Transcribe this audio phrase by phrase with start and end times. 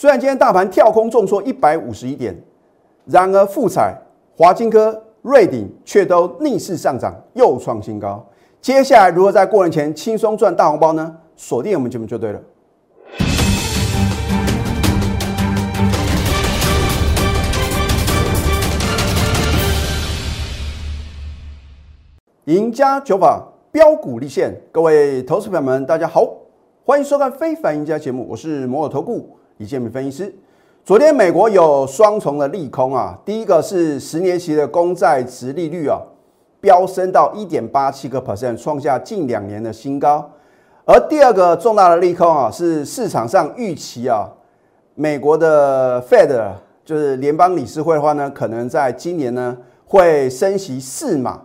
[0.00, 2.32] 虽然今天大盘跳空重挫一百五十一点，
[3.06, 4.00] 然而富彩、
[4.36, 8.24] 华金科、瑞鼎却都逆势上涨，又创新高。
[8.60, 11.16] 接下来如何在过年前轻松赚大红包呢？
[11.34, 12.40] 锁定我们节目就对了。
[22.44, 26.24] 赢家九法标股立现，各位投资朋友们，大家好，
[26.84, 30.34] 欢迎收看《非凡赢家》节目，我是摩尔投顾李建明分析师。
[30.84, 36.00] 昨天美国有双重的利空啊，第一个是十年期的公债值利率啊
[36.60, 40.30] 飙升到一点八七个 percent，创下近两年的新高。
[40.84, 44.28] 而第二个重大的利空啊，是市场上预期啊，
[44.94, 46.52] 美国的 Fed
[46.84, 51.42] 就是联邦理事会的话呢，可能在今年呢会升息四码。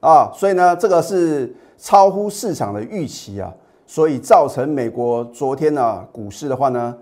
[0.00, 3.52] 啊，所以呢，这个是超乎市场的预期啊，
[3.86, 6.94] 所以造成美国昨天呢股市的话呢，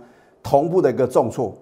[0.46, 1.52] 同步的一个重挫。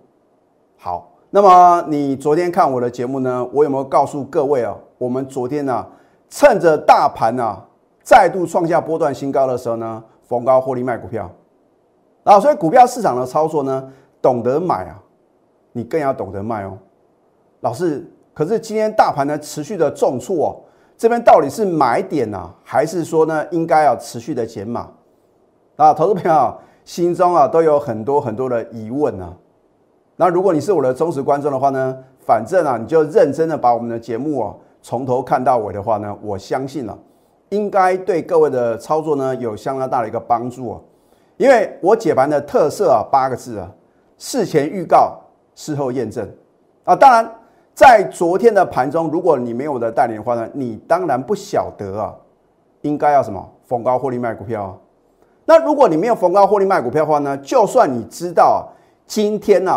[0.76, 4.76] 好，那么你昨天看我的节目呢，我有没有告诉各位啊？
[4.98, 5.86] 我们昨天呢，
[6.28, 7.58] 趁着大盘呢
[8.02, 11.30] 再度创下波段新高的时候呢，逢高获利卖股票。
[12.24, 15.00] 啊，所以股票市场的操作呢，懂得买啊，
[15.72, 16.76] 你更要懂得卖哦。
[17.60, 20.60] 老师，可是今天大盘呢持续的重挫哦。
[20.98, 24.90] 这边到底是买点呢，还是说呢，应该要持续的减码？
[25.76, 29.34] 啊，投资朋友心中啊都有很多很多的疑问啊。
[30.16, 36.96] 那如果你是我的忠实观众的话呢，反正啊你就认真的把我们的节目啊从头看到尾的话呢，我相信啊，
[37.48, 40.80] 应该对各位的操作呢有相当大的一个帮助啊。
[41.36, 43.68] 因为我解盘的特色啊八个字啊，
[44.18, 45.18] 事前预告，
[45.54, 46.28] 事后验证
[46.84, 47.28] 啊，当然。
[47.76, 52.14] 在昨天的盘中，如果你没有我的带领的话呢，你当然不晓得啊，
[52.82, 54.78] 应该要什么逢高获利卖股票。
[55.46, 58.66] 那如果你没有逢高获利卖股票的话呢，就算你知道
[59.06, 59.72] 今天呢，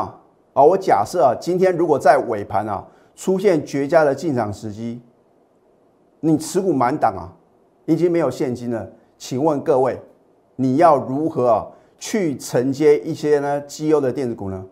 [0.54, 5.02] 啊，我假设啊，今天如果在尾盘啊出现绝佳的进场时机，
[6.22, 7.34] 你持股满档啊，
[7.86, 10.02] 已经没有现金了，请问各位，
[10.56, 14.64] 你要如何啊去承接一些呢绩优的电子股呢？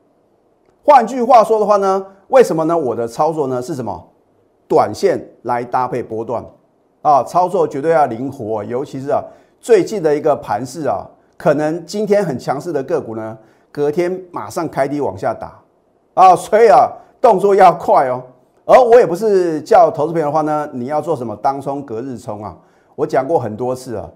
[0.84, 2.06] 换句话说的话呢？
[2.30, 2.78] 为什么呢？
[2.78, 4.12] 我的操作呢是什么？
[4.68, 6.44] 短线来搭配波段
[7.02, 9.22] 啊，操作绝对要灵活，尤其是啊
[9.66, 11.04] 最近的一个盘势啊，
[11.36, 13.36] 可能今天很强势的个股呢，
[13.72, 15.60] 隔天马上开低往下打
[16.14, 16.88] 啊，所以啊
[17.20, 18.22] 动作要快哦。
[18.64, 22.56] 而我也不是叫投资朋友的话呢，你要做什么当冲隔日冲啊？
[22.96, 24.08] 我讲过很多次啊，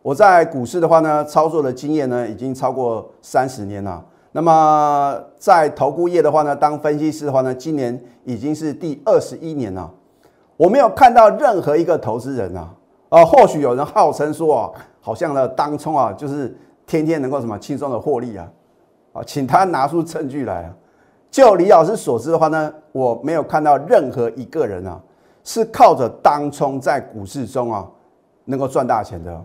[0.00, 4.02] 我在股市的话呢，操作的经验呢已经超过三十年了。
[4.32, 9.92] 那么在投顾业的话呢，当分析师的话呢，今年已经是第二十一年了。
[10.56, 12.70] 我没有看到任何一个投资人啊，
[13.08, 16.56] 啊，或许有人号称说啊，好像呢当冲啊，就是
[16.86, 18.48] 天天能够什么轻松的获利啊，
[19.12, 20.74] 啊，请他拿出证据来啊。
[21.30, 25.00] 就李老师所知的话呢，我没有看到任何一个人啊，
[25.44, 27.86] 是靠着当冲在股市中啊，
[28.44, 29.44] 能够赚大钱的。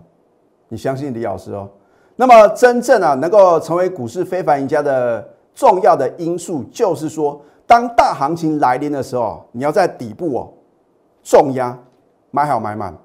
[0.68, 1.68] 你相信李老师哦？
[2.16, 10.52] 那么，真正啊能够成为股市非凡赢家的重要的因素，就是说，当大行情来临的时候，你要在底部哦
[11.22, 11.78] 重压
[12.30, 12.96] 买好买满。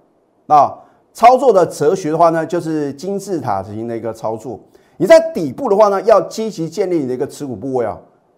[0.47, 0.73] 那
[1.13, 4.59] 操作的哲学的话呢，就是金字塔型的一个操作。
[4.97, 7.95] 你在底部的话呢，要积极建立你的一个持股部位啊，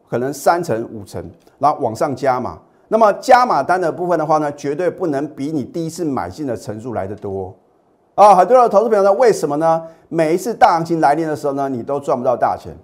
[0.10, 1.24] 可能三成五成，
[1.58, 2.58] 然后往上加码。
[2.88, 7.56] 那么加码单的部分的话呢，绝对不能比你第一次买进的层数来的多。
[8.16, 9.82] 啊，很多的投资朋友呢，为什么呢？
[10.10, 12.76] 每一次大行情来临的时候呢，你都赚不到大钱，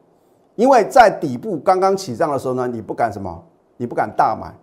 [0.55, 3.43] 因为在底部刚刚起涨的时候呢，你不敢什么？
[3.77, 4.53] 你不敢大买，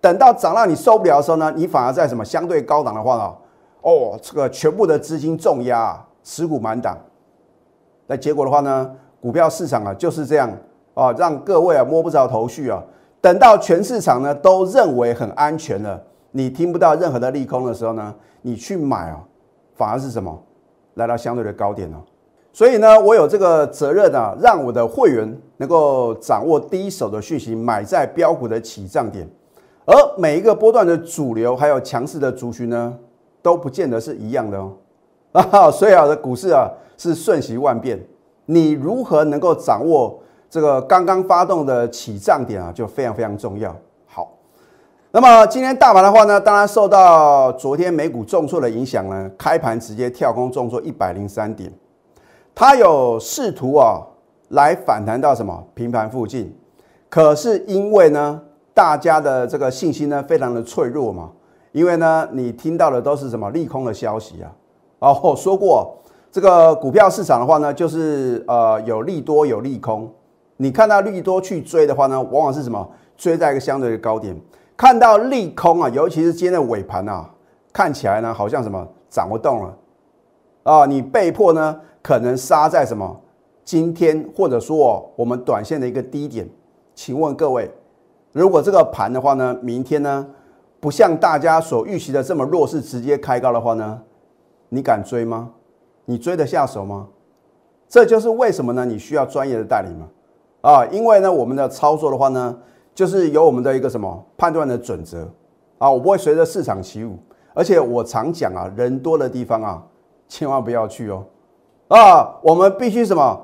[0.00, 3.32] 等到涨到你受不了的时候呢，你反而在什么相对高档的话呢？
[3.82, 6.96] 哦，这个全部的资金重压，持股满档，
[8.06, 10.50] 那结果的话呢，股票市场啊就是这样
[10.94, 12.82] 啊，让各位啊摸不着头绪啊。
[13.20, 19.20] 等到全市场呢都认为很安全了，你听不到任何的利空的时候呢，你去买啊。
[19.74, 20.40] 反而是什么？
[20.94, 21.96] 来到相对的高点呢？
[22.52, 29.26] 所以呢，我有这个责任啊，让我的会员能够掌握第一手的讯息，买在标股的起涨点。
[29.86, 32.96] 而每一个波段的主流还有强势的族群呢，
[33.42, 34.72] 都不见得是一样的哦。
[35.32, 38.00] 啊， 所以啊，的股市啊是瞬息万变，
[38.46, 40.18] 你如何能够掌握
[40.48, 43.74] 这个刚刚发动的起涨点啊，就非常非常重要。
[44.06, 44.30] 好。
[45.10, 51.70] 那么今天大盘的话呢，当然受到昨天美股重挫的影响呢，开盘直接跳空重挫一百零三点，
[52.54, 54.00] 它有试图啊
[54.48, 55.62] 来反弹到什么？
[55.74, 56.54] 平盘附近，
[57.10, 58.40] 可是因为呢
[58.72, 61.30] 大家的这个信心呢非常的脆弱嘛，
[61.72, 64.52] 因为呢你听到的都是什么利空的消息啊，
[65.00, 65.96] 哦我说过
[66.30, 70.10] 这个股票市场的话呢，就是呃有利多有利空，
[70.56, 72.88] 你看到利多去追的话呢，往往是什么？
[73.16, 74.34] 追在一个相对的高点。
[74.76, 77.28] 看到利空啊，尤其是今天的尾盘啊，
[77.72, 79.76] 看起来呢好像什么涨不动了
[80.62, 83.20] 啊，你被迫呢可能杀在什么
[83.64, 86.48] 今天或者说我们短线的一个低点。
[86.94, 87.70] 请问各位，
[88.32, 90.26] 如果这个盘的话呢，明天呢
[90.82, 94.02] 不像大家所预期的这么弱势，直接开高的话呢，
[94.68, 95.52] 你敢追吗？
[96.04, 97.06] 你追得下手吗？
[97.88, 98.84] 这就是为什么呢？
[98.84, 100.08] 你需要专业的代理嘛？
[100.60, 102.58] 啊，因为呢，我们的操作的话呢。
[102.94, 105.26] 就是有我们的一个什么判断的准则
[105.78, 107.16] 啊，我不会随着市场起舞，
[107.54, 109.82] 而且我常讲啊，人多的地方啊，
[110.28, 111.24] 千万不要去哦
[111.88, 113.40] 啊，我们必须什么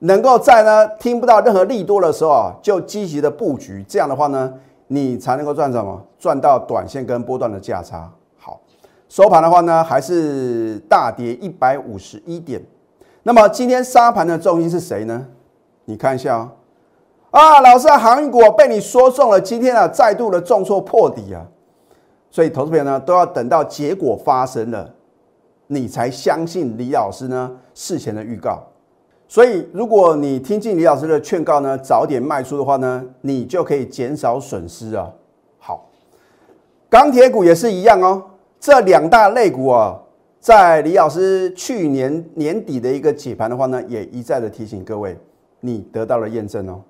[0.00, 4.52] 能够在呢听不到任何利多的时候啊，就积极的布局，这样的话呢，
[4.92, 6.04] 你才能够赚什么？
[6.18, 8.10] 赚到短线跟波段的价差。
[8.36, 8.60] 好，
[9.08, 12.60] 收盘的话呢，还是大跌一百五十一点。
[13.22, 15.28] 那么今天沙盘的重心是谁呢？
[15.84, 16.52] 你看一下啊。
[17.30, 21.46] 啊，老师啊，航运股被你说中了，今天啊再度的重挫破底啊，
[22.28, 24.92] 所以投资朋友呢都要等到结果发生了，
[25.68, 28.60] 你才相信李老师呢事前的预告。
[29.30, 35.08] 所以如果你听进李老师的劝告呢，早点卖出的话呢，你就可以减少损失啊。
[35.60, 35.88] 好，
[36.88, 38.20] 钢铁股也是一样哦，
[38.58, 39.96] 这两大类股啊，
[40.40, 45.16] 在李老师去年年底的一个解盘的话呢，也一再的提醒各位，
[45.60, 46.82] 你得到了验证哦。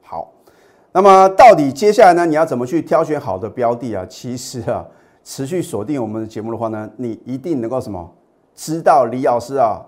[0.00, 0.32] 好，
[0.90, 2.24] 那么到底接下来呢？
[2.24, 4.06] 你要怎么去挑选好的标的啊？
[4.08, 4.86] 其实啊，
[5.22, 8.10] 持续锁定我们的节目的话呢，你一定能够什么
[8.54, 9.82] 知道李老师啊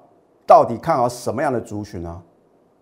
[0.47, 2.23] 到底看好什么样的族群呢？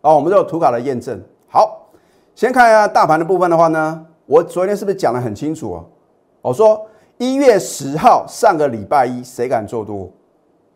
[0.00, 1.20] 哦，我们都有图卡的验证。
[1.48, 1.86] 好，
[2.34, 5.84] 先看一下大盘的部分的话呢，我昨天是不是讲的很清楚啊？
[6.40, 6.86] 我说
[7.18, 10.10] 一月十号上个礼拜一，谁敢做多？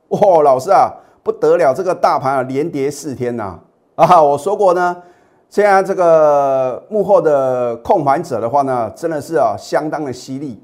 [0.09, 0.93] 哇，老师啊，
[1.25, 3.59] 不得了，这个大盘啊连跌四天呐！
[3.97, 5.03] 啊，我说过呢。
[5.49, 10.61] 现在这个幕后的控盘者的话呢，真的是啊相当的犀利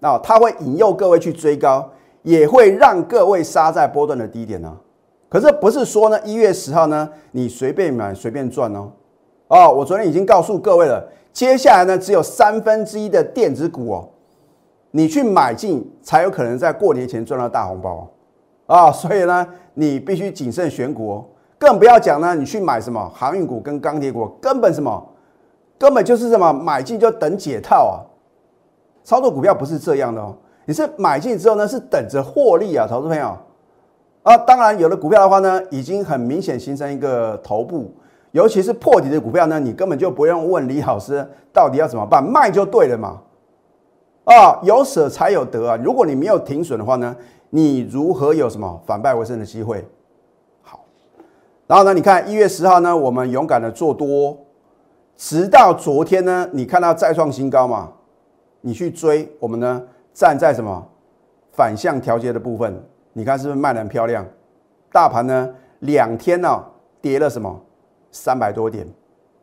[0.00, 1.90] 啊，他会引诱各位去追高，
[2.22, 4.76] 也会让各位杀在波段的低点呢。
[5.28, 8.90] 可是不是说呢一月十号呢你随便买随便赚哦。
[9.48, 14.08] 哦，我昨天已经告诉各位了，接下来呢只有三分之一的电子股哦，
[14.90, 18.08] 你去买进才有可能在过年前赚到大红包
[18.66, 21.24] 哦啊，所以呢你必须谨慎选股哦。
[21.58, 25.04] 更不要讲呢，你去买什么航运股跟钢铁股，根本什么，
[25.76, 27.98] 根本就是什么买进就等解套啊！
[29.02, 30.36] 操作股票不是这样的哦，
[30.66, 33.36] 你是买进之后呢，是等着获利啊，投资朋友
[34.28, 34.36] 啊。
[34.36, 37.94] 当然，有的股票的话呢，已经很明显形成一个头部，
[38.32, 43.22] 尤其是破底的股票呢，你根本就不用问李老师到底要怎么办，卖就对了嘛。
[44.24, 45.76] 啊，有舍才有得啊！
[45.82, 47.16] 如果你没有停损的话呢，
[47.48, 49.82] 你如何有什么反败为胜的机会？
[50.60, 50.84] 好
[51.66, 51.94] 然后呢？
[51.94, 54.36] 你看一月十号呢，我们勇敢的做多，
[55.16, 57.90] 直到昨天呢，你看到再创新高嘛？
[58.60, 59.82] 你去追，我们呢
[60.12, 60.86] 站在什么
[61.52, 62.78] 反向调节的部分？
[63.18, 64.24] 你看是不是卖的很漂亮？
[64.92, 66.64] 大盘呢两天呢
[67.02, 67.60] 跌了什么
[68.12, 68.86] 三百多点？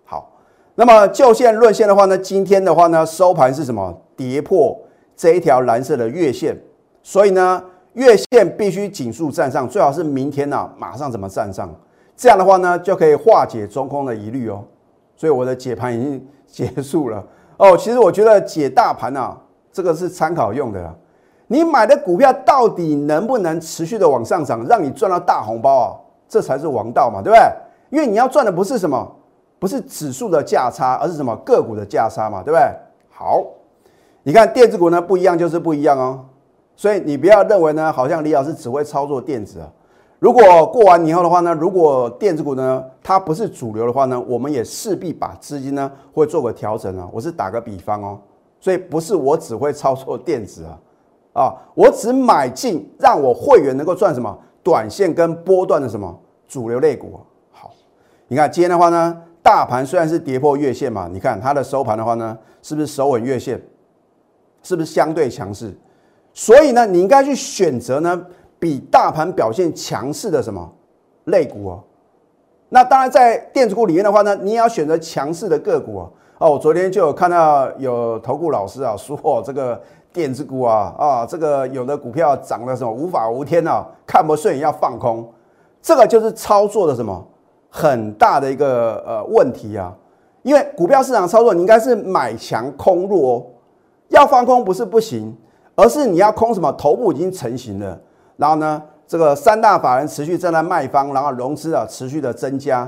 [0.05, 0.31] 好，
[0.75, 4.01] 那么就线论线的话呢，今天的话呢收盘是什么？
[4.15, 4.79] 跌破
[5.13, 6.57] 这一条蓝色的月线，
[7.03, 7.61] 所以呢
[7.91, 11.69] 月线必须紧速站上，最好是明天呢马上怎么站上？
[12.15, 14.63] 这样的话呢，就可以化解中空的疑虑哦。
[15.17, 17.21] 所以我的解盘已经结束了
[17.57, 17.75] 哦。
[17.75, 19.37] 其实我觉得解大盘啊，
[19.69, 20.95] 这个是参考用的。
[21.47, 25.87] 你买的股票到底能不能持续的往上涨，让你赚到大红包啊？
[26.27, 27.41] 这才是王道嘛，对不对？
[27.91, 29.09] 因为你要赚的不是什么，
[29.59, 32.61] 不是指数的价差，而是什么个股的价差嘛，对不对？
[33.09, 33.43] 好，
[34.23, 36.25] 你看电子股呢不一样就是不一样哦。
[36.75, 39.71] 所以你不要认为呢，好像李老师只会操作电子啊。
[40.17, 47.07] 如果过完年后的话呢，如果电子股呢它不是主流的话呢，我们也势必把资金呢会做个调整啊。
[47.13, 48.19] 我是打个比方哦，
[48.59, 50.77] 所以不是我只会操作电子啊，
[51.35, 57.19] 啊，我只买进让我会员能够赚什么短线跟波段的什么主流类股。
[57.51, 57.71] 好，
[58.29, 63.61] 你看今天的话呢，大盘虽然是跌破月线嘛，你看它的收盘的话呢，是不是守稳月线？
[64.63, 65.77] 是不是相对强势？
[66.33, 68.25] 所以呢，你应该去选择呢。
[68.57, 70.73] 比大盘表现强势的什么
[71.25, 71.83] 类股哦？
[72.69, 76.11] 那当然在电子股里面的话呢，你也要选择强势的个股哦。
[76.37, 85.25] 哦，我昨天就有看到有投顾老师啊说这个电子股啊啊，这个有的股票涨得什么无法无天啊，看不顺眼要放空，
[85.81, 87.25] 这个就是操作的什么
[87.69, 89.95] 很大的一个呃问题啊。
[90.43, 93.45] 因为股票市场操作，你应该是买强空弱，哦，
[94.09, 95.35] 要放空不是不行，
[95.75, 97.97] 而是你要空什么头部已经成型了。
[98.35, 102.87] 然后呢，这个三大法人持续在那卖方，然后融资啊持续的增加，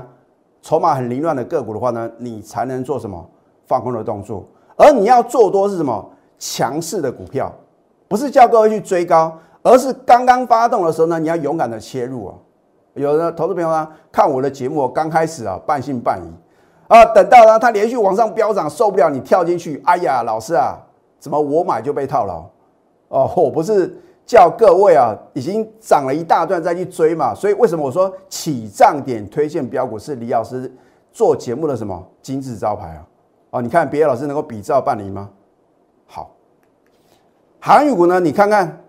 [0.60, 3.28] 筹码很凌乱的个股的话呢，你才能做什么
[3.68, 4.44] 放空的动作。
[4.74, 7.52] 而你要做多是什么强势的股票，
[8.08, 12.34] 不是叫各位去追高，而是刚刚发动的时候呢，你要勇敢的切入啊。
[12.94, 16.30] 有的投资朋友呢，看我的节目刚开始啊，半信半疑
[16.88, 20.78] 啊，等到呢它连续往上飙涨，受不了，你跳进去，哎呀，老师啊，
[21.20, 22.44] 怎么我买就被套牢？
[23.08, 23.96] 哦，我不是
[24.26, 27.34] 叫各位啊，已经涨了一大段再去追嘛。
[27.34, 30.72] 所以为什么我说起涨点推荐标股是李老师
[31.12, 33.06] 做节目的什么金字招牌啊？
[33.50, 35.30] 哦，你看别的老师能够比照办理吗？
[36.06, 36.34] 好，
[37.60, 38.20] 航运股呢？
[38.20, 38.84] 你看看，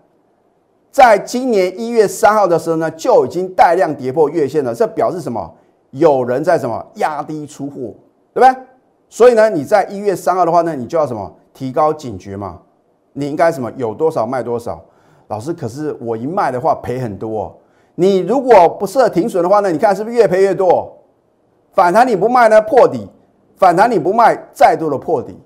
[0.90, 4.74] 在今年一月三号的时候呢，就已经带量跌破月线了。
[4.74, 5.54] 这表示什么？
[5.92, 7.94] 有人在什么压低出货，
[8.32, 8.54] 对不对？
[9.08, 12.60] 所以呢，你在一月三号的话呢，你就要什么提高警觉嘛？
[13.12, 14.80] 你应该什么有多少卖多少？
[15.28, 17.56] 老师，可是我一卖的话赔很多。
[17.94, 19.70] 你如果不设停损的话呢？
[19.70, 20.96] 你看是不是越赔越多？
[21.72, 23.08] 反弹你不卖呢，破底。
[23.60, 25.38] 反弹你不卖，再度的破底，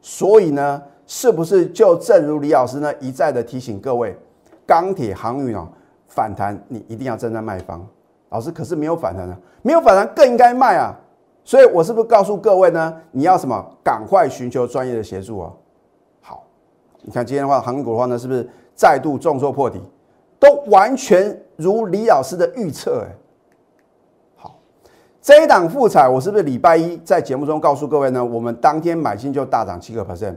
[0.00, 4.18] 所以呢，是不是就正如李老师呢一再的提醒各位，
[4.66, 5.64] 钢铁航运啊
[6.08, 7.86] 反弹你一定要站在卖方。
[8.30, 10.92] 老师可是没有反弹啊，没有反弹更应该卖啊。
[11.44, 13.00] 所以我是不是告诉各位呢？
[13.12, 13.64] 你要什么？
[13.84, 15.52] 赶快寻求专业的协助啊。
[16.20, 16.42] 好，
[17.02, 19.80] 你看今天的话，航运股的话呢，是不是再度重挫破底，
[20.40, 23.14] 都完全如李老师的预测哎。
[25.22, 28.24] 这一档复彩，我是不是礼拜一在节目中告诉各位呢？
[28.24, 30.34] 我们当天买进就大涨七个 percent，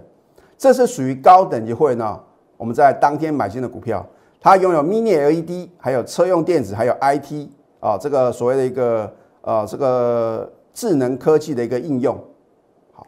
[0.57, 2.19] 这是属于高等级会呢。
[2.57, 4.05] 我们在当天买进的股票，
[4.41, 7.47] 它拥有 mini LED，还有车用电子，还有 IT
[7.79, 9.09] 啊，这个所谓的一个
[9.41, 12.21] 呃这个智能科技的一个应用。
[12.91, 13.07] 好，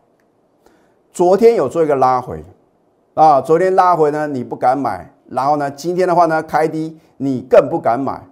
[1.11, 2.41] 昨天有做一个拉回
[3.15, 8.25] 啊，昨天拉回呢你不敢买，然后呢今天的话呢开低你更不敢买，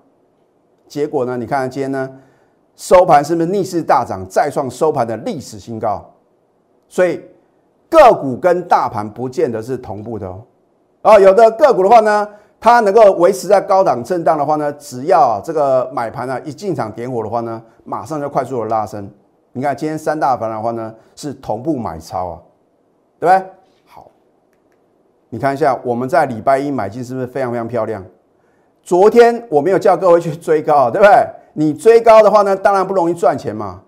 [0.88, 2.10] 结果呢你看今天呢。
[2.76, 6.04] 收盘是不是逆势大涨，再创收盘的历史新高？
[6.88, 7.22] 所以
[7.90, 10.42] 个股跟大盘不见得是同步的哦。
[11.04, 12.28] 哦，有的个股的话呢，
[12.60, 19.10] 它能够维持在高档震荡的话呢，只要啊这个买盘呢一进场点火的话呢，马上就快速的拉升。
[19.52, 22.40] 你看今天三大盘的话呢，是同步买超啊，
[23.20, 23.50] 对不对？
[23.86, 24.08] 好，
[25.30, 28.04] 你看一下我们在礼拜一买进是不是非常非常漂亮？
[28.82, 31.14] 昨天我没有叫各位去追高，对不对？
[31.54, 33.82] 你追高的话呢，当然不容易赚钱嘛，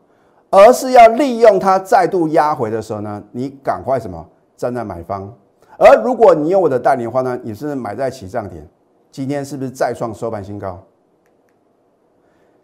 [0.49, 5.33] 而是要利用它再度压回的时候呢，你赶快什么站在买方。
[5.77, 8.65] 而如果你有我的代理的话呢，你是买在起涨点，
[9.11, 10.81] 今天是不是再创收盘新高？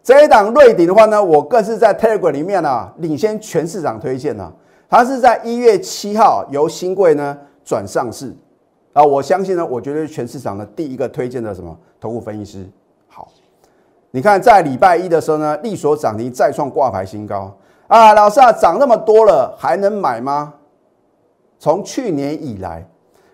[0.02, 4.52] 这一档瑞鼎的话呢，我更是在 Telegram 里面呢领先全市场推荐呢，
[4.88, 8.34] 它是在一月七号由新贵呢转上市
[8.92, 12.68] 啊，我相信呢，我觉得是全市场的第一个推荐的什么投顾分析师。
[14.14, 17.50] 你看，在礼拜一的时候呢，利所涨停再创挂牌新高
[17.86, 18.12] 啊！
[18.12, 20.52] 老师啊，涨那么多了，还能买吗？
[21.58, 22.86] 从去年以来，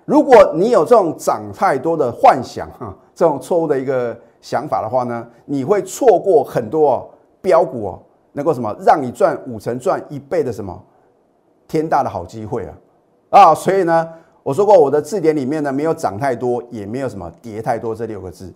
[0.04, 7.10] 如果你有这种涨太多的幻想哈，这种错误的一个想法的话呢，你会错过很多
[7.42, 7.98] 标股哦，
[8.34, 10.80] 能够什么让你赚五成、赚一倍的什么
[11.66, 12.74] 天大的好机会啊！
[13.30, 14.08] 啊，所以呢，
[14.44, 18.54] 我说过我的字典里面呢，没有涨太多，也没有什么跌太多这六个字。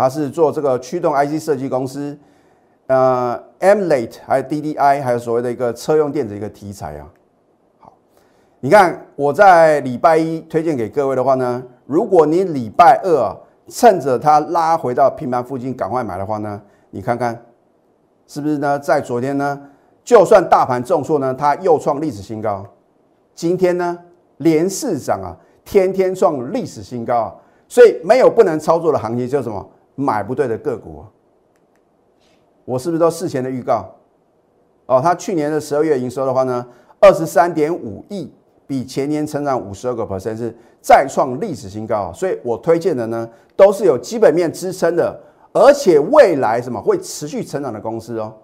[0.00, 2.18] 它是做这个驱动 IC 设计公司，
[2.86, 7.06] 呃，Mlate 还有 DDI，还有所谓的一个车用电子一个题材啊。
[7.78, 7.92] 好，
[8.60, 13.36] 你看我在礼拜一推荐给各位的话呢，如果你礼拜二啊
[13.68, 17.38] 趁着它拉回到平盘附近赶快买的话呢，你看看
[18.26, 18.78] 是不是呢？
[18.78, 19.60] 在昨天呢，
[20.02, 22.64] 就算大盘重挫呢，它又创历史新高。
[23.34, 23.98] 今天呢，
[24.38, 27.34] 连市涨啊，天天创历史新高啊，
[27.68, 29.68] 所以没有不能操作的行情，叫什么？
[29.94, 31.04] 买不对的个股，
[32.64, 33.88] 我是不是都事前的预告？
[34.86, 36.66] 哦，他去年的十二月营收的话呢，
[36.98, 38.32] 二十三点五亿，
[38.66, 42.12] 比前年成长五十二个 percent，是再创历史新高。
[42.12, 45.20] 所以我推荐的呢，都是有基本面支撑的，
[45.52, 48.34] 而且未来什么会持续成长的公司哦。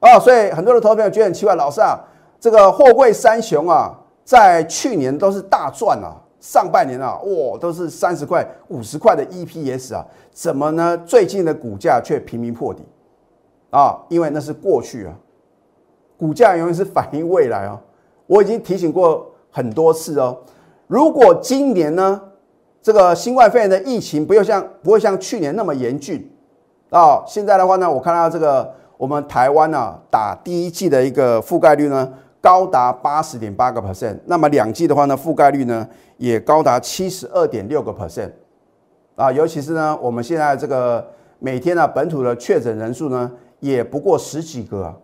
[0.00, 1.98] 哦，所以很多的投资友觉得很奇怪，老师啊，
[2.38, 6.16] 这个货柜三雄啊，在去年都是大赚啊。
[6.46, 10.96] 上半年啊，哇，都是三十块、五十块的 EPS 啊，怎么呢？
[10.98, 12.84] 最近的股价却频频破底
[13.70, 15.12] 啊，因为那是过去啊，
[16.16, 17.80] 股价永远是反映未来哦。
[18.28, 20.38] 我已经提醒过很多次哦，
[20.86, 22.22] 如果今年呢，
[22.80, 26.30] 这个新冠肺炎的疫情不要像不会像去年那么严峻
[26.90, 32.12] 啊，现在的话呢，我看到这个我们台湾呢，打第一季的一个覆盖率呢。
[32.46, 35.84] 高达八十点八个 percent，那么两季的话呢，覆盖率呢
[36.16, 38.30] 也高达七十二点六个 percent，
[39.16, 41.04] 啊，尤其是呢，我们现在这个
[41.40, 44.94] 每天呢本土的确诊人数呢也不过十几个，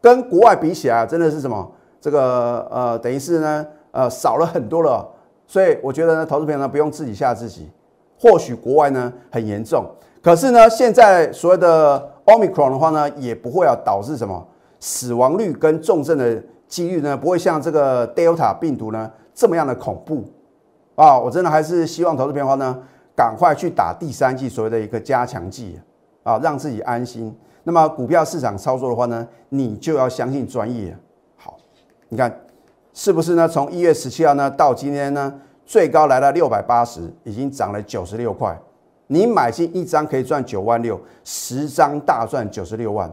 [0.00, 1.68] 跟国外比起来，真的是什么？
[2.00, 5.04] 这个呃，等于是呢，呃，少了很多了。
[5.48, 7.68] 所以我觉得呢，投资朋友呢不用自己吓自己。
[8.16, 9.84] 或许国外呢很严重，
[10.22, 14.46] 可是呢，现在所谓的 Omicron 的话呢，也不会啊导致什么
[14.78, 20.24] 死亡率跟重症的几率呢，不会像这个 Delta 病毒呢这么样的恐怖
[20.94, 21.18] 啊！
[21.18, 22.78] 我真的还是希望投资朋友呢，
[23.14, 25.78] 赶快去打第三剂所谓的一个加强剂
[26.22, 27.36] 啊，让自己安心。
[27.64, 30.96] 那么股票市场操作的话呢，你就要相信专业。
[31.36, 31.58] 好，
[32.08, 32.34] 你看
[32.94, 33.48] 是不是呢？
[33.48, 35.34] 从一月十七号呢到今天呢？
[35.66, 38.58] 最高来到六百八十，已经涨了九十六块。
[39.08, 43.12] 你买进一张可以赚九万六，十张大赚九十六万。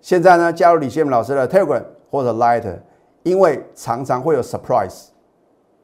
[0.00, 1.82] 现在呢，加入李先老师的 Telegram
[2.16, 2.64] 或者 Light，
[3.24, 5.08] 因为常常会有 surprise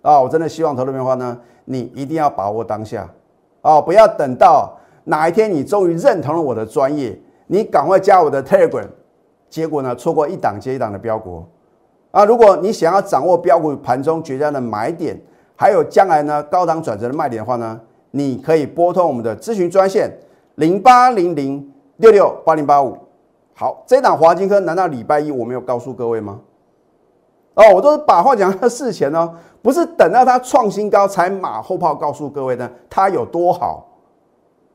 [0.00, 0.18] 啊！
[0.18, 3.06] 我真的希望投资的话呢，你一定要把握当下
[3.60, 4.74] 哦，不要等到
[5.04, 8.88] 哪一天你终于认同了我的专业，你赶快加我的 Telegram，
[9.50, 11.44] 结果呢，错过一档接一档的标股
[12.10, 12.24] 啊！
[12.24, 15.20] 如果你想要掌握标股盘中绝佳的买点，
[15.54, 17.78] 还有将来呢，高档转折的卖点的话呢，
[18.12, 20.10] 你可以拨通我们的咨询专线
[20.54, 22.96] 零八零零六六八零八五。
[23.54, 26.40] 好，这档华金科难道礼拜一我没有告诉各位吗？
[27.54, 33.86] 哦，我都是把话讲到事前哦，不是等到它创新高才马后炮告诉各位呢，它有多好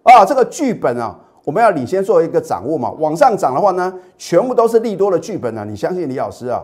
[0.03, 0.23] 啊？
[0.23, 2.91] 这个剧本啊，我们要领先做一个掌握嘛。
[2.99, 6.63] 往上涨的话呢，全部都是利多的剧本啊，你相信李老师啊？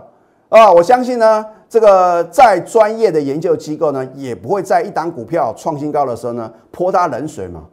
[0.50, 1.46] 啊，我相信呢。
[1.68, 7.64] 这个再专业的研究机构呢，也不会在一档股票创新高的时候呢泼它冷水嘛？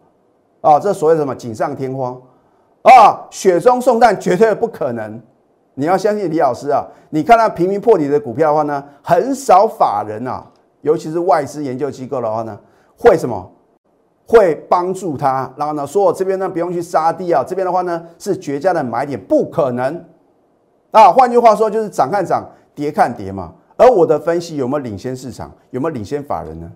[0.62, 2.16] 啊，这所谓什么锦上添花
[2.82, 5.20] 啊，雪中送炭绝对不可能。
[5.74, 6.84] 你要相信李老师啊！
[7.10, 10.44] 你看到频频破底的股票的话呢，很少法人啊，
[10.82, 12.58] 尤其是外资研究机构的话呢，
[12.98, 13.50] 会什么？
[14.26, 20.04] 会帮助他，然后呢，说我这边呢不用去杀地啊，这边的话呢是绝佳的买点，不可能
[20.90, 21.10] 啊！
[21.10, 22.44] 换句话说，就是涨看涨，
[22.74, 23.52] 跌看跌嘛。
[23.76, 25.50] 而我的分析有没有领先市场？
[25.70, 26.70] 有没有领先法人呢？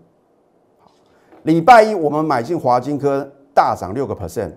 [1.43, 4.53] 礼拜一我们买进华金科大涨六个 percent。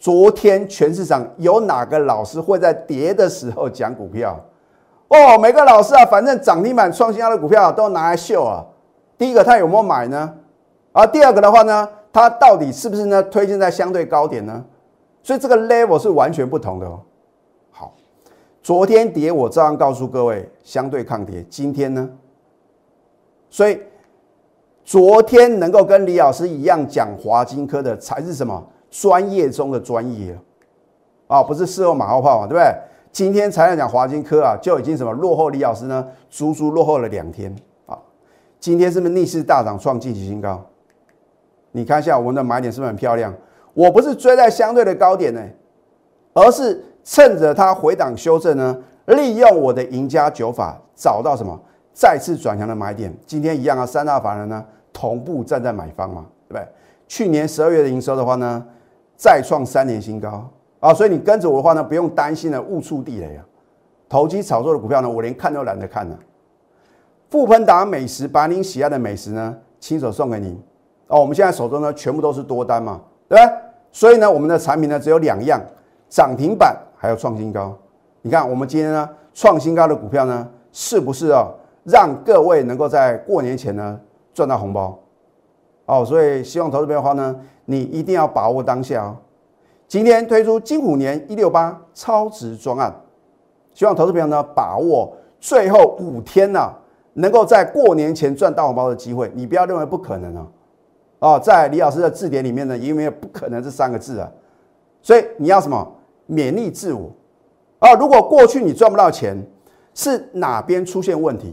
[0.00, 4.42] 昨天全市场有哪个老师会在跌的时候讲股票？
[5.08, 8.64] 哦，每个老师啊，反正涨停板创新高的股票都拿来秀啊。
[9.18, 10.34] 第一个他有没有买呢？
[10.92, 14.64] 啊，第二个的话呢，他到底是不是呢推荐在相对高点呢？
[15.22, 17.00] 所以这个 level 是完全不同的哦。
[17.70, 17.92] 好
[18.62, 21.44] 昨天跌，我照样告诉各位相对抗跌。
[21.50, 22.08] 今天呢？
[23.50, 23.78] 所以
[24.82, 30.36] 昨天能够跟李老师一样讲华金科的，才是什么专业中的专业
[31.26, 31.42] 啊！
[31.42, 32.74] 不是事后马后炮嘛，对不对？
[33.12, 36.06] 今天才讲华金科啊，就已经什么落后李老师呢？
[36.28, 37.54] 足足落后了两天
[37.86, 37.96] 啊！
[38.58, 40.62] 今天是不是逆势大涨创近期新高？
[41.72, 43.34] 你看一下我们的买点是不是很漂亮？
[43.74, 45.40] 我不是追在相对的高点呢，
[46.34, 46.84] 而是。
[47.02, 48.76] 趁着它回档修正呢，
[49.06, 51.58] 利用我的赢家九法找到什么
[51.94, 53.12] 再次转强的买点。
[53.26, 56.68] 今天一样啊，三大法人呢同步站在买方嘛，对不对？
[57.08, 58.62] 去年十二月的营收的话呢，
[59.20, 60.48] 再创三年新高
[60.80, 63.44] 啊，所以你跟着我的话呢，不用担心的误触地雷啊。
[64.08, 66.18] 投机炒作的股票呢，我连看都懒得看了。
[67.28, 70.58] 富喷达美食把您喜爱的美食呢，亲手送给您
[71.08, 71.20] 哦。
[71.20, 73.54] 我们现在手中呢，全部都是多单嘛，对不对？
[73.92, 75.60] 所以呢，我们的产品呢，只有两样
[76.08, 76.74] 涨停板。
[76.96, 77.74] 还有创新高，
[78.20, 81.48] 你看我们今天呢创新高的股票呢，是不是啊
[81.84, 83.98] 让各位能够在过年前呢
[84.34, 84.98] 赚到红包？
[85.90, 89.16] 哦，所以希望投资朋友的话呢，你一定要把握当下哦。
[89.88, 92.94] 今天推出金虎年一六八超值专案，
[93.74, 96.72] 希望投资朋友呢把握最后五天呢，
[97.14, 99.32] 能够在过年前赚大红包的机会。
[99.34, 100.46] 你不要认为不可能啊！
[101.18, 104.30] 哦，在李老师的字典里面呢，因为不可能这三个字啊，
[105.02, 105.96] 所以你要什么？
[106.28, 107.10] 勉励自我
[107.80, 107.94] 啊！
[107.94, 109.44] 如果过去你赚不到钱，
[109.92, 111.52] 是哪边出现问题？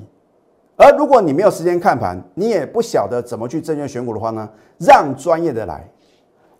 [0.77, 4.47] 而如果你没有时间看盘，你也不晓得怎么去证券选股的话呢？
[4.77, 5.83] 让专业的来，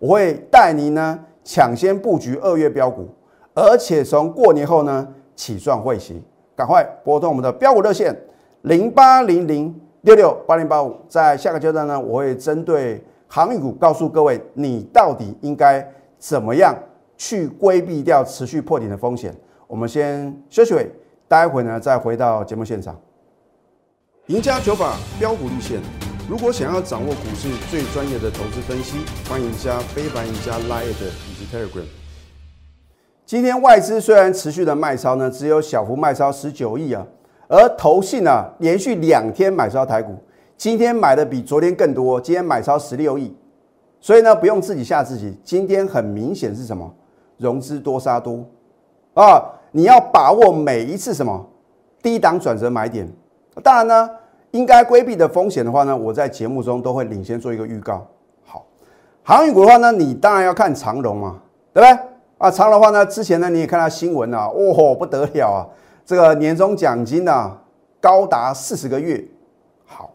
[0.00, 3.08] 我会带您呢抢先布局二月标股，
[3.54, 6.20] 而且从过年后呢起赚会息。
[6.56, 8.12] 赶快拨通我们的标股热线
[8.62, 10.96] 零八零零六六八零八五。
[11.08, 16.74] 在下个阶段呢，我会针对航运股告诉各位，你到底应该怎么样？
[17.16, 19.34] 去规避掉持续破顶的风险。
[19.66, 20.90] 我们先休息会，
[21.28, 22.96] 待会呢再回到节目现场。
[24.28, 25.80] 赢家九法标股立线。
[26.28, 30.92] 如果想要掌握股市最专业的投资分析，欢迎加非凡、赢家 Line 以
[31.32, 31.86] 及 Telegram。
[33.24, 37.06] 今天外资虽然持续的卖超呢，只有小幅卖超十九亿啊，
[37.48, 40.14] 而投信呢连续两天买超台股，
[40.58, 43.34] 今天买的比昨天更多，今天买超十六亿。
[43.98, 45.34] 所以呢，不用自己吓自己。
[45.42, 46.94] 今天很明显是什么？
[47.38, 48.44] 融资多杀多
[49.14, 49.42] 啊！
[49.72, 51.48] 你要把握每一次什么
[52.02, 53.10] 低档转折买点。
[53.60, 54.10] 当然呢，
[54.50, 58.06] 应该规避的风险的话呢，我在节目中都会领先做一个预告。
[58.44, 58.66] 好，
[59.22, 61.40] 航运股的话呢，你当然要看长荣嘛，
[61.72, 61.98] 对不对？
[62.38, 65.66] 啊，长荣的话呢，之前呢你也看到新闻啊，哦不得了啊，
[66.06, 67.58] 这个年终奖金呢
[68.00, 69.24] 高达四十个月。
[69.86, 70.10] 好，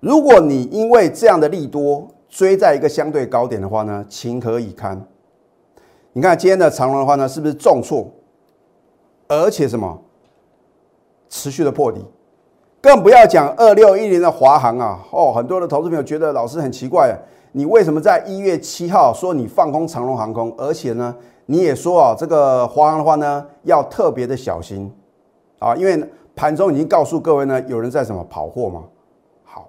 [0.00, 5.04] 如果你因为这样的利多追在一个相对高点的话呢，情何以堪？
[6.12, 8.10] 你看今天的长荣的话呢，是不是重挫？
[9.28, 10.02] 而且什么
[11.28, 12.04] 持续的破底？
[12.82, 14.98] 更不要讲二六一零的华航啊！
[15.10, 17.14] 哦，很多的投资朋友觉得老师很奇怪，
[17.52, 21.14] 你为什么在一月七号说你放空长龙航空，而且呢，
[21.44, 24.90] 你也说啊，这个华航的话呢要特别的小心
[25.58, 26.02] 啊，因为
[26.34, 28.84] 盘中已经告诉各位呢，有人在什么跑货嘛。
[29.44, 29.68] 好，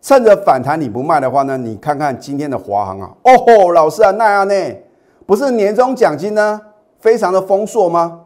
[0.00, 4.54] 趁着反弹你不卖的话呢，你看看今天的华航啊，哦吼，老师啊，那样呢，
[5.26, 6.60] 不是年终奖金呢
[7.00, 8.20] 非常的丰硕吗？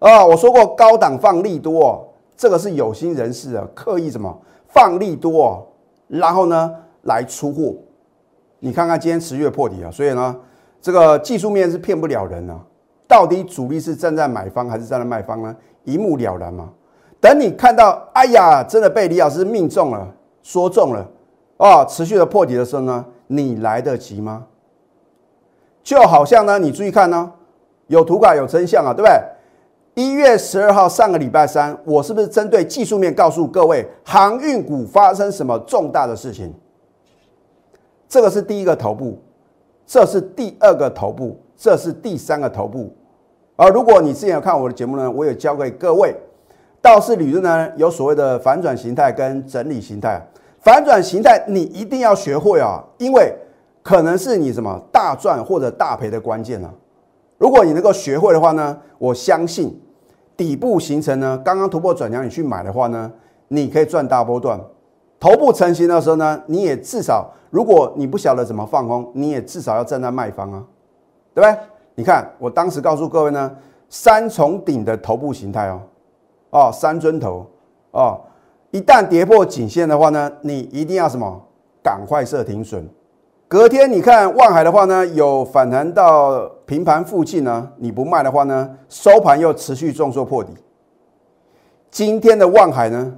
[0.00, 2.12] 啊，我说过高档放利多。
[2.36, 4.36] 这个是有心人士啊，刻意什么
[4.68, 5.66] 放利多，
[6.08, 7.74] 然后呢来出货。
[8.58, 10.36] 你看看今天持续破底啊，所以呢，
[10.80, 12.60] 这个技术面是骗不了人啊。
[13.08, 15.54] 到底主力是站在买方还是站在卖方呢？
[15.84, 16.70] 一目了然嘛。
[17.20, 21.08] 等你看到，哎呀，真的被李老师命中了，说中了
[21.56, 24.44] 啊，持续的破底的时候呢，你来得及吗？
[25.82, 27.32] 就好像呢，你注意看呢，
[27.86, 29.12] 有图卡有真相啊，对不对？
[29.96, 36.52] 一月十二号，上个礼拜三，我是不是针对技术面告诉各位，航运股发生什么重大的事情？
[38.06, 39.18] 这个是第一个头部，
[39.86, 42.94] 这是第二个头部，这是第三个头部。
[43.56, 46.14] 而如果你之前有看我的节目呢，我有教给各位，
[46.82, 50.20] 道氏理论呢有所谓的反转形态跟整理形态。
[50.60, 53.34] 反转形态你一定要学会啊，因为
[53.82, 56.70] 可能是你什么大赚或者大赔的关键啊。
[57.38, 59.80] 如果你能够学会的话呢，我相信。
[60.36, 63.10] 底部形成呢，刚刚突破转强，你去买的话呢，
[63.48, 64.60] 你可以赚大波段。
[65.18, 70.62] 头部成型的时候呢，你也至少，如果你不晓得怎么放空，你也至少要站在卖方啊，
[71.34, 71.58] 对不对？
[71.94, 73.50] 你看我当时告诉各位呢，
[73.88, 75.80] 三重顶的头部形态哦，
[76.50, 77.46] 哦，三尊头
[77.92, 78.20] 哦，
[78.70, 81.40] 一旦跌破颈线的话呢，你一定要什么，
[81.82, 82.86] 赶快设停损。
[83.48, 90.52] 隔天你看万海的话呢，有反弹到平盘附近呢，你不卖的话呢，收盘又持续重挫破底。
[91.90, 93.14] 今天的万海呢，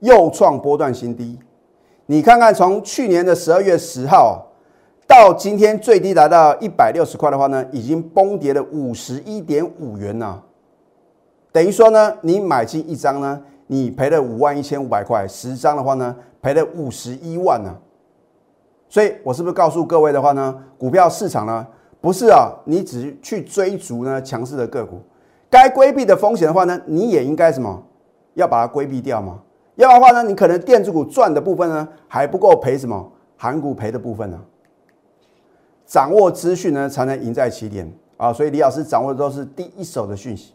[0.00, 1.38] 又创波段新低。
[2.06, 4.48] 你看看从去年的十二月十号
[5.06, 10.42] 到今天最低达到一百六十块的话呢，已经崩跌了五十一点五元呐。
[11.52, 17.72] 等于说呢，你买进一张呢，你赔了五万一千五百块，十张的话呢，赔了五十一万呢。
[18.88, 20.54] 所以，我是不是告诉各位的话呢？
[20.76, 21.66] 股票市场呢，
[22.02, 25.00] 不是啊，你只去追逐呢强势的个股，
[25.48, 27.82] 该规避的风险的话呢，你也应该什么，
[28.34, 29.40] 要把它规避掉吗？
[29.76, 34.38] 要不然的话呢，你可能电子股赚的部分呢还不够赔什么，韩股赔的部分呢？
[35.86, 38.32] 掌握资讯呢，才能赢在起点啊！
[38.32, 40.54] 所以李老师掌握的都是第一手的讯息，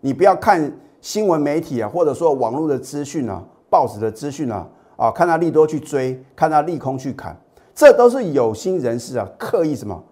[0.00, 7.34] 你不要看新闻媒体啊，或者说网络的资讯啊，报纸的资讯啊，啊，看到利多去追，看到利空去砍。
[7.74, 10.02] 这都是有心人士啊，刻意什么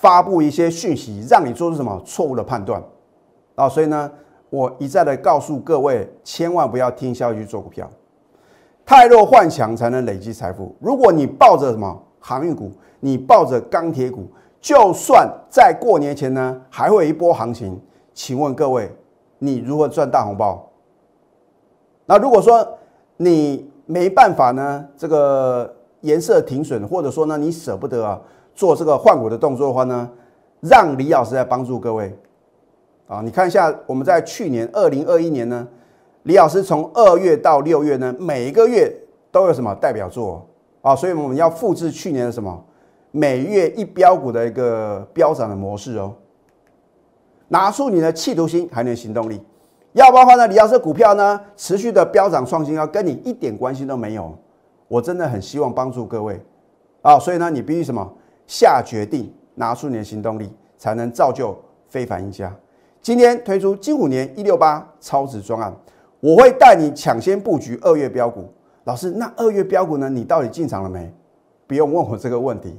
[0.00, 2.82] 发布一些讯息，让你做出什么错误的判断
[3.54, 3.68] 啊！
[3.68, 4.10] 所以呢，
[4.48, 7.86] 我一再的告诉各位，千万不要听消息去做股票，
[8.86, 10.74] 太弱换强才能累积财富。
[10.80, 14.26] 如果你抱着什么航运股，你抱着钢铁股，
[14.58, 17.78] 就算在过年前呢还会有一波行情，
[18.14, 18.90] 请问各位，
[19.38, 20.70] 你如何赚大红包？
[22.06, 22.66] 那如果说
[23.18, 25.76] 你没办法呢，这个。
[26.02, 28.18] 颜色停损，或者说呢，你舍不得啊
[28.60, 30.06] 做这个换股的动作的话呢，
[30.60, 32.14] 让李老师来帮助各位
[33.06, 33.22] 啊。
[33.24, 35.66] 你看一下，我们在去年二零二一年呢，
[36.24, 38.94] 李老师从二月到六月呢，每一个月
[39.30, 40.46] 都有什么代表作
[40.82, 40.94] 啊？
[40.94, 42.62] 所以我们要复制去年的什么
[43.12, 46.12] 每月一标股的一个飙涨的模式哦。
[47.48, 49.40] 拿出你的企图心，还有行动力。
[49.94, 54.36] 要不然的话呢，李老师股票呢持续的飙涨创新高，跟你一点关系都没有。
[54.86, 56.38] 我真的很希望帮助各位
[57.00, 58.12] 啊，所以呢，你必须什么
[58.50, 62.52] 下决定，拿出你的行动力，才能造就非凡赢家。
[63.00, 65.72] 今天推出金虎年一六八超值专案，
[66.18, 68.52] 我会带你抢先布局二月标股。
[68.82, 70.10] 老师，那二月标股呢？
[70.10, 71.08] 你到底进场了没？
[71.68, 72.76] 不用问我这个问题，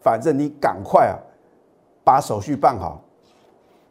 [0.00, 1.14] 反正你赶快啊，
[2.02, 3.00] 把手续办好。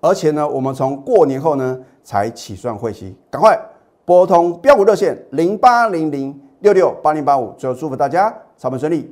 [0.01, 3.57] 而且呢，我们从过年后呢才起算会期，赶快
[4.03, 6.37] 拨通标股热线零八零零。
[6.59, 9.11] 六六八零八五，最后祝福大家操盘顺利。